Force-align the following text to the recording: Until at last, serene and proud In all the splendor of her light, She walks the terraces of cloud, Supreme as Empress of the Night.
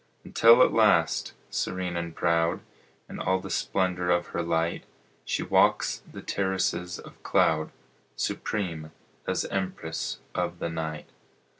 Until 0.23 0.63
at 0.63 0.73
last, 0.73 1.33
serene 1.51 1.95
and 1.95 2.15
proud 2.15 2.61
In 3.07 3.19
all 3.19 3.39
the 3.39 3.51
splendor 3.51 4.09
of 4.09 4.29
her 4.29 4.41
light, 4.41 4.83
She 5.25 5.43
walks 5.43 6.01
the 6.11 6.23
terraces 6.23 6.97
of 6.97 7.21
cloud, 7.21 7.69
Supreme 8.15 8.91
as 9.27 9.45
Empress 9.45 10.17
of 10.33 10.57
the 10.57 10.69
Night. 10.69 11.09